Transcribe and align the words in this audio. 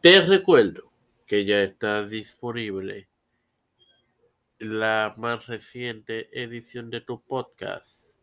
Te 0.00 0.22
recuerdo 0.22 0.90
que 1.26 1.44
ya 1.44 1.60
está 1.60 2.02
disponible 2.06 3.10
la 4.58 5.12
más 5.18 5.46
reciente 5.46 6.30
edición 6.42 6.88
de 6.88 7.02
tu 7.02 7.20
podcast, 7.20 8.16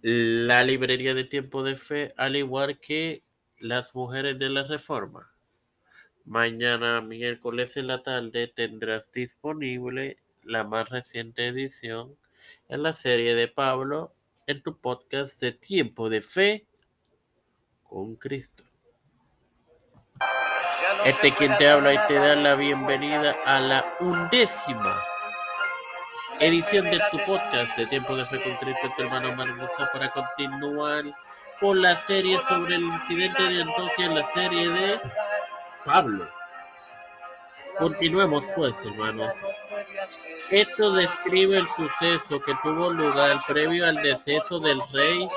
la 0.00 0.62
librería 0.62 1.12
de 1.14 1.24
tiempo 1.24 1.64
de 1.64 1.74
fe, 1.74 2.14
al 2.16 2.36
igual 2.36 2.78
que 2.78 3.24
las 3.58 3.92
mujeres 3.96 4.38
de 4.38 4.50
la 4.50 4.62
reforma. 4.62 5.32
Mañana 6.24 7.00
miércoles 7.00 7.76
en 7.76 7.88
la 7.88 8.04
tarde 8.04 8.46
tendrás 8.46 9.10
disponible 9.10 10.18
la 10.44 10.62
más 10.62 10.88
reciente 10.88 11.48
edición 11.48 12.16
en 12.68 12.84
la 12.84 12.92
serie 12.92 13.34
de 13.34 13.48
Pablo 13.48 14.12
en 14.46 14.62
tu 14.62 14.78
podcast 14.78 15.40
de 15.40 15.50
tiempo 15.50 16.08
de 16.08 16.20
fe 16.20 16.64
con 17.82 18.14
Cristo. 18.14 18.69
Este 21.10 21.32
quien 21.32 21.58
te 21.58 21.68
habla 21.68 21.92
y 21.92 21.98
te 22.06 22.14
da 22.14 22.36
la 22.36 22.54
bienvenida 22.54 23.34
a 23.44 23.58
la 23.58 23.96
undécima 23.98 24.96
edición 26.38 26.84
de 26.84 27.00
tu 27.10 27.18
podcast 27.24 27.76
de 27.76 27.86
Tiempo 27.86 28.14
de 28.14 28.24
Fe 28.24 28.40
con 28.40 28.54
Cristo, 28.54 28.92
tu 28.94 29.02
hermano 29.02 29.34
Marmosa, 29.34 29.90
para 29.92 30.12
continuar 30.12 31.02
con 31.58 31.82
la 31.82 31.96
serie 31.96 32.38
sobre 32.48 32.76
el 32.76 32.82
incidente 32.82 33.42
de 33.42 33.62
Antioquia, 33.62 34.08
la 34.08 34.24
serie 34.28 34.70
de 34.70 35.00
Pablo. 35.84 36.28
Continuemos 37.76 38.48
pues, 38.54 38.76
hermanos. 38.84 39.34
Esto 40.52 40.92
describe 40.92 41.56
el 41.56 41.66
suceso 41.66 42.40
que 42.40 42.54
tuvo 42.62 42.88
lugar 42.88 43.36
previo 43.48 43.84
al 43.84 43.96
deceso 43.96 44.60
del 44.60 44.80
rey, 44.92 45.28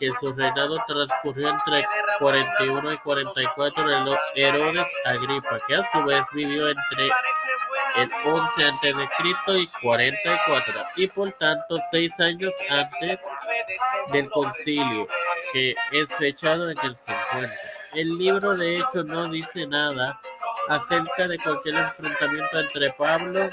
que 0.00 0.10
su 0.18 0.32
reinado 0.32 0.82
transcurrió 0.88 1.50
entre 1.50 1.86
41 2.18 2.92
y 2.92 2.96
44 2.96 3.88
de 3.88 4.18
Herodes 4.34 4.88
Agripa, 5.04 5.58
que 5.68 5.74
a 5.76 5.84
su 5.84 6.02
vez 6.04 6.24
vivió 6.32 6.70
entre 6.70 7.10
el 7.96 8.10
11 8.24 8.64
a.C. 8.64 8.92
y 9.58 9.66
44, 9.82 10.74
y 10.96 11.06
por 11.08 11.30
tanto 11.32 11.78
seis 11.90 12.18
años 12.18 12.54
antes 12.70 13.20
del 14.10 14.30
concilio, 14.30 15.06
que 15.52 15.74
es 15.92 16.14
fechado 16.14 16.70
en 16.70 16.78
el 16.82 16.96
50. 16.96 17.54
El 17.92 18.16
libro 18.16 18.56
de 18.56 18.76
hecho 18.76 19.04
no 19.04 19.28
dice 19.28 19.66
nada 19.66 20.18
acerca 20.68 21.28
de 21.28 21.38
cualquier 21.38 21.74
enfrentamiento 21.74 22.58
entre 22.58 22.90
Pablo 22.92 23.50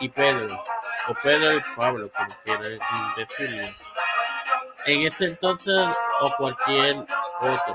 y 0.00 0.08
Pedro, 0.10 0.62
o 1.08 1.14
Pedro 1.22 1.56
y 1.56 1.62
Pablo, 1.74 2.10
como 2.14 2.36
quieran 2.44 2.78
decirlo, 3.16 3.62
en 4.86 5.02
ese 5.02 5.26
entonces 5.26 5.88
o 6.20 6.34
cualquier 6.36 6.96
otro. 7.40 7.74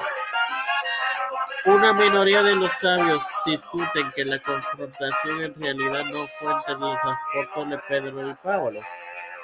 Una 1.66 1.94
minoría 1.94 2.42
de 2.42 2.56
los 2.56 2.72
sabios 2.74 3.24
discuten 3.46 4.12
que 4.16 4.26
la 4.26 4.40
confrontación 4.42 5.44
en 5.44 5.62
realidad 5.62 6.06
no 6.06 6.26
fue 6.26 6.52
entre 6.54 6.76
los 6.76 6.98
apóstoles 7.04 7.80
Pedro 7.88 8.30
y 8.30 8.34
Pablo, 8.44 8.82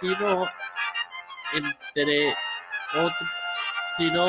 sino 0.01 0.49
entre 1.53 2.33
otros, 2.95 3.29
sino 3.97 4.25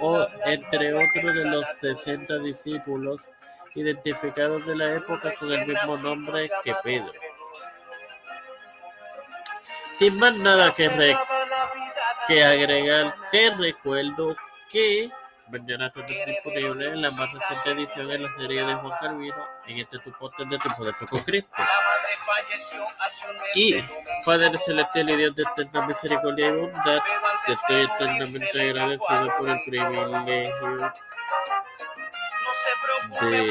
o 0.00 0.26
entre 0.46 0.94
otros 0.94 1.34
de 1.34 1.44
los 1.44 1.64
sesenta 1.80 2.38
discípulos 2.38 3.28
identificados 3.74 4.64
de 4.66 4.76
la 4.76 4.94
época 4.94 5.32
con 5.38 5.52
el 5.52 5.66
mismo 5.66 5.98
nombre 5.98 6.50
que 6.64 6.74
Pedro. 6.82 7.12
Sin 10.00 10.18
más 10.18 10.34
nada 10.38 10.74
que, 10.74 10.88
que 12.26 12.42
agregar, 12.42 13.14
te 13.30 13.50
recuerdo 13.50 14.34
que 14.72 15.10
mañana 15.48 15.88
estará 15.88 16.06
disponible 16.24 16.86
en 16.86 17.02
la 17.02 17.10
más 17.10 17.30
reciente 17.30 17.72
edición 17.72 18.08
de 18.08 18.18
la 18.20 18.34
serie 18.34 18.64
de 18.64 18.74
Juan 18.76 18.98
Calvino 18.98 19.46
en 19.66 19.76
este 19.76 19.98
tu 19.98 20.10
podcast 20.12 20.48
de 20.48 20.58
tu 20.58 20.70
poder 20.70 20.94
con 21.06 21.20
Cristo. 21.20 21.50
Y 23.54 23.84
Padre 24.24 24.56
Celestial 24.56 25.10
y 25.10 25.16
Dios 25.16 25.34
de 25.34 25.42
eterna 25.42 25.86
misericordia 25.86 26.46
y 26.46 26.52
bondad, 26.52 27.00
te 27.44 27.52
estoy 27.52 27.82
eternamente 27.82 28.58
agradecido 28.58 29.36
por 29.36 29.50
el 29.50 29.60
privilegio 29.66 30.26
de 33.20 33.50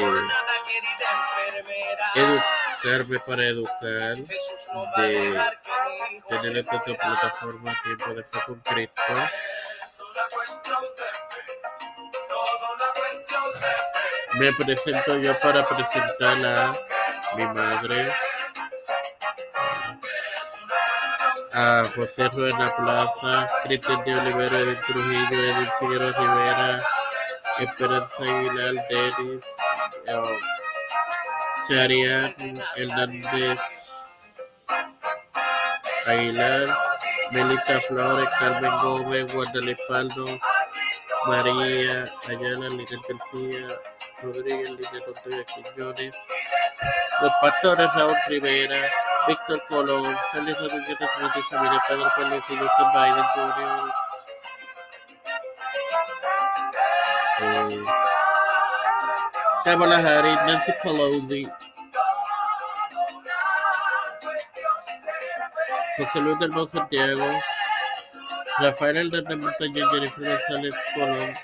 educarme 2.82 3.20
para 3.20 3.46
educar, 3.46 4.16
de 4.96 5.46
tener 6.28 6.58
esta 6.58 6.80
plataforma 6.80 7.80
tiempo 7.82 8.14
de 8.14 8.24
fe 8.24 8.38
con 8.46 8.60
Cristo. 8.60 9.02
Me 14.34 14.52
presento 14.52 15.16
yo 15.18 15.38
para 15.40 15.66
presentar 15.68 16.36
a 16.46 16.72
mi 17.36 17.44
madre, 17.44 18.12
a 21.52 21.90
José 21.94 22.28
Ruena 22.28 22.74
Plaza, 22.76 23.48
Cristian 23.64 24.04
de 24.04 24.14
Olivero, 24.14 24.58
Edith 24.60 24.80
Trujillo, 24.86 25.42
Edith 25.42 25.72
Figueroa 25.78 26.12
Rivera, 26.12 26.82
Esperanza 27.58 28.22
Aguilar, 28.22 28.86
Denis, 28.88 29.44
Charian 31.68 32.34
Hernández 32.76 33.79
Aguilar, 36.10 36.76
Melissa 37.30 37.80
Flores, 37.80 38.28
Carmen 38.38 38.78
Gómez, 38.82 39.32
Guadalupe 39.32 39.76
Paldo, 39.88 40.26
María 41.26 42.04
Ayala, 42.28 42.68
García, 42.68 43.66
Rodríguez, 44.22 44.70
Lina 44.70 44.98
Montoya 45.06 45.44
Quiñones, 45.44 46.16
los 47.22 47.32
pastores 47.40 47.94
Raúl 47.94 48.16
Rivera, 48.28 48.90
Víctor 49.28 49.62
Colón, 49.68 50.16
Félix 50.32 50.58
Rodríguez 50.58 50.98
de 50.98 51.42
Familia 51.42 51.82
Pedro 51.86 52.10
Pérez 52.16 52.44
y 52.48 52.56
José 52.56 52.82
Biden 52.92 53.24
Jr. 53.34 53.92
Eh, 57.42 57.80
Nancy 60.46 60.72
Pelosi, 60.82 61.48
José 65.96 66.20
Luis 66.20 66.38
del 66.38 66.50
Monte 66.50 66.72
Santiago, 66.72 67.26
Rafael 68.58 68.96
Hernández 68.96 69.36
Montañez, 69.38 69.84
Jennifer 69.92 70.24
González 70.28 70.74
Colón, 70.94 71.34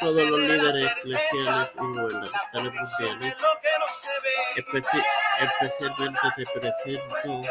todos 0.00 0.22
los 0.30 0.40
líderes 0.40 0.90
eclesiales 0.98 1.74
y 1.74 1.78
gubernamentales 1.78 2.72
mundiales, 2.74 3.36
especi 4.56 4.98
especialmente 5.40 6.20
se 6.36 6.60
presento 6.60 7.48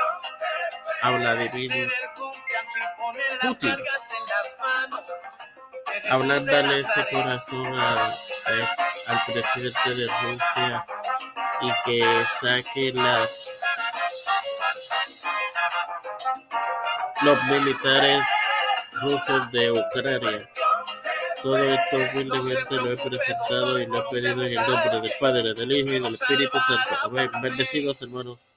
a 1.02 1.10
Vladimir 1.12 1.92
Putin, 3.42 3.78
hablándole 6.10 6.80
ese 6.80 7.08
corazón 7.12 7.80
a, 7.80 7.94
a, 8.06 8.76
al 9.08 9.20
presidente 9.26 9.96
de 9.96 10.08
Rusia 10.08 10.86
y 11.62 11.72
que 11.84 12.26
saque 12.42 12.92
las 12.94 13.45
los 17.24 17.44
militares 17.46 18.24
rusos 19.02 19.52
de 19.52 19.72
Ucrania. 19.72 20.50
Todo 21.42 21.58
esto 21.58 21.98
humildemente 21.98 22.76
lo 22.76 22.92
he 22.92 22.98
presentado 22.98 23.80
y 23.80 23.86
lo 23.86 24.00
he 24.00 24.10
pedido 24.10 24.44
en 24.44 24.50
el 24.50 24.56
nombre 24.56 25.02
del 25.02 25.12
Padre, 25.20 25.54
del 25.54 25.72
Hijo 25.72 25.90
y 25.90 26.00
del 26.00 26.14
Espíritu 26.14 26.58
Santo. 26.58 26.98
Amén. 27.04 27.30
Bendecidos 27.42 28.02
hermanos. 28.02 28.55